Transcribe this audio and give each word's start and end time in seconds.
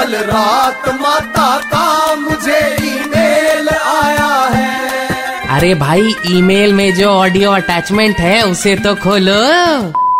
कल 0.00 0.14
रात 0.16 0.88
माता 1.00 1.48
का 1.64 2.14
मुझे 2.16 2.58
ईमेल 2.82 3.68
आया 3.68 4.28
है। 4.54 5.48
अरे 5.56 5.74
भाई 5.74 6.14
ईमेल 6.30 6.72
में 6.72 6.92
जो 6.94 7.08
ऑडियो 7.08 7.50
अटैचमेंट 7.50 8.20
है 8.20 8.40
उसे 8.42 8.74
तो 8.76 8.94
खोलो। 8.94 9.34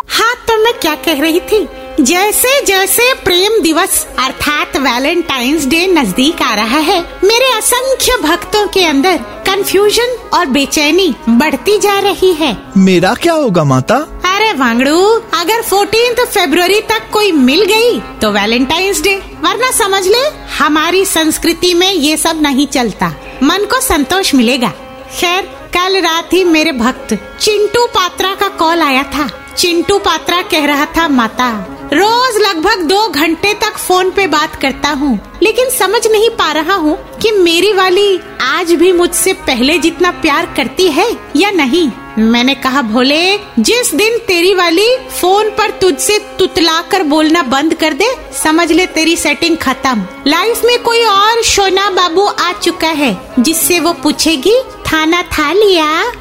हाँ 0.09 0.35
तो 0.49 0.59
मैं 0.65 0.73
क्या 0.81 0.95
कह 1.07 1.21
रही 1.21 1.41
थी? 1.41 1.67
जैसे 2.01 2.61
जैसे 2.67 3.13
प्रेम 3.25 3.61
दिवस 3.63 4.05
अर्थात 4.19 4.77
वैलेंटाइंस 4.79 5.67
डे 5.67 5.87
नज़दीक 5.87 6.43
आ 6.43 6.55
रहा 6.55 6.79
है 6.81 7.01
मेरे 7.25 7.51
असंख्य 7.53 8.17
भक्तों 8.23 8.67
के 8.69 8.85
अंदर 8.87 9.17
कंफ्यूजन 9.47 10.17
और 10.35 10.47
बेचैनी 10.49 11.15
बढ़ती 11.31 11.79
जा 11.79 11.99
रही 12.01 12.33
है। 12.35 12.57
मेरा 12.77 13.15
क्या 13.15 13.33
होगा 13.35 13.65
माता? 13.65 14.07
अरे 14.41 14.53
वांगड़ू, 14.53 14.99
अगर 15.35 15.63
14 15.63 16.25
फरवरी 16.27 16.81
तक 16.81 17.11
कोई 17.13 17.33
मिल 17.33 17.65
गई 17.65 17.99
तो 18.21 18.31
वैलेंटाइंस 18.33 19.03
डे 19.03 19.15
वरना 19.43 19.71
समझ 19.71 20.03
ले, 20.07 20.23
हमारी 20.59 21.05
संस्कृति 21.07 21.73
में 21.75 21.93
ये 21.93 22.17
सब 22.17 22.41
नहीं 22.43 22.67
चलता। 22.69 23.13
मन 23.43 23.65
को 23.65 23.81
संतोष 23.81 24.35
मिलेगा। 24.35 24.73
खैर, 25.11 25.43
कल 25.75 26.01
रात 26.01 26.33
ही 26.33 26.43
मेरे 26.47 26.73
भक्त 26.73 27.15
चिंटू 27.41 27.87
पात्रा 27.89 28.35
का 28.35 28.49
कॉल 28.57 28.83
आया 28.83 29.03
था। 29.15 29.29
चिंटू 29.59 29.99
पात्रा 29.99 30.43
कह 30.43 30.67
रहा 30.67 30.87
था, 30.97 31.09
माता, 31.11 31.53
रोज 31.95 32.43
लगभग 32.43 32.89
दो 32.89 33.07
घंटे 33.09 33.55
तक 33.55 33.79
फ़ोन 33.79 34.11
पे 34.11 34.27
बात 34.29 34.61
करता 34.63 34.91
हूँ, 34.91 35.19
लेकिन 35.43 35.71
समझ 35.71 36.07
नहीं 36.07 36.31
पा 36.31 36.53
रहा 36.53 36.75
हूँ 36.77 36.99
कि 37.19 37.31
मेरी 37.35 37.73
वाली 37.73 38.21
आज 38.45 38.73
भी 38.73 38.93
मुझसे 38.93 39.33
पहले 39.47 39.79
जितना 39.79 40.11
प्यार 40.21 40.55
करती 40.57 40.91
है 40.91 41.11
या 41.37 41.51
नहीं। 41.53 41.91
मैंने 42.19 42.55
कहा, 42.55 42.83
भोले, 42.83 43.39
जिस 43.59 43.95
दिन 43.95 44.19
तेरी 44.19 44.55
वाली 44.55 44.87
फ़ोन 45.21 45.51
पर 45.51 45.71
तुझसे 45.71 46.19
तुतला 46.39 46.81
कर 46.83 47.03
बोलना 47.03 47.43
बंद 47.43 47.75
कर 47.75 47.93
दे, 47.93 48.07
समझ 48.43 48.73
ले 48.73 48.87
तेरी 48.87 49.17
सेटिंग 49.17 49.57
खत्म। 49.57 50.07
लाइफ 50.27 50.65
में 50.65 50.83
कोई 50.83 51.05
और 51.05 51.43
सोना 51.43 51.91
बाबू 51.91 52.27
आ 52.27 52.53
चुका 52.53 52.89
है, 52.89 53.17
जिससे 53.39 53.81
वो 53.81 53.93
पूछेगी, 53.93 54.61
थाना 54.87 55.23
था 55.23 55.53
लिया? 55.53 56.13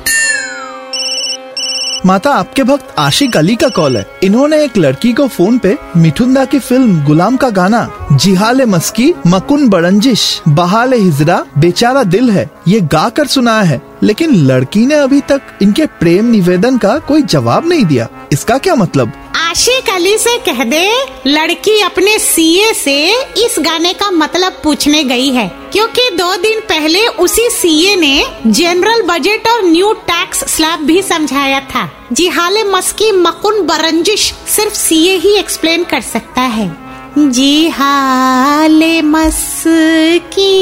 माता, 2.05 2.31
आपके 2.31 2.63
भक्त 2.63 2.95
आशिक 2.97 3.37
अली 3.37 3.55
का 3.55 3.69
कॉल 3.69 3.97
है। 3.97 4.05
इन्होंने 4.23 4.63
एक 4.63 4.77
लड़की 4.77 5.13
को 5.13 5.27
फ़ोन 5.27 5.57
पे 5.57 5.77
मिठुंदा 5.97 6.45
की 6.45 6.59
फ़िल्म 6.59 7.05
गुलाम 7.05 7.37
का 7.37 7.49
गाना, 7.49 7.91
जिहाले 8.11 8.65
मस्की, 8.65 9.13
मकुन 9.27 9.69
बड़ंजिश, 9.69 10.41
बहाले 10.47 10.97
हिजरा, 10.97 11.45
बेचारा 11.57 12.03
दिल 12.03 12.29
है, 12.31 12.49
ये 12.67 12.81
गा 12.81 13.09
कर 13.09 13.27
सुनाया 13.27 13.61
है। 13.61 13.81
लेकिन 14.03 14.35
लड़की 14.35 14.85
ने 14.85 14.95
अभी 14.95 15.21
तक 15.21 15.41
इनके 15.61 15.85
प्रेम 15.85 16.25
निवेदन 16.25 16.77
का 16.77 16.97
कोई 16.97 17.21
जवाब 17.21 17.69
नहीं 17.69 17.85
दिया। 17.85 18.07
इसका 18.31 18.57
क्या 18.57 18.75
मतलब? 18.75 19.11
आशिक 19.49 19.89
अली 19.89 20.17
से 20.17 20.37
कह 20.37 20.63
दे, 20.63 21.05
लड़की 21.27 21.81
अपने 21.81 22.19
सीए 22.19 22.73
से 22.73 23.21
इस 23.21 23.55
गाने 23.59 23.93
का 23.93 24.11
मतलब 24.11 24.61
पूछने 24.63 25.03
गई 25.03 25.29
है। 25.29 25.51
क्योंकि 25.71 26.09
दो 26.09 26.35
दिन 26.35 26.59
पहले 26.59 27.07
उसी 27.07 27.49
सीए 27.49 27.95
ने 27.95 28.25
जनरल 28.47 29.01
बजट 29.01 29.47
और 29.47 29.63
न्यू 29.63 29.93
टैक्स 29.93 30.55
स्लैब 30.55 30.79
भी 30.79 31.01
समझाया 31.01 31.59
था। 31.59 32.07
जी 32.11 32.27
हाले 32.27 32.63
मस्की 32.63 33.11
मकुन 33.11 33.61
बरंजिश 33.61 34.33
सिर्फ़ 34.47 34.73
सीए 34.73 35.15
ही 35.17 35.35
एक्सप्लेन 35.35 35.83
कर 35.83 36.01
सकता 36.01 36.41
है। 36.41 36.77
जी 37.17 37.69
हाले 37.69 39.01
मस्की 39.01 40.53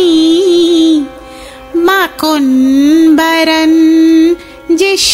मकुन 1.78 2.46
बरन 3.16 4.36
जिश 4.72 5.14